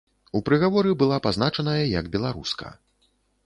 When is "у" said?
0.37-0.39